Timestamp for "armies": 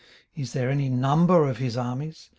1.77-2.29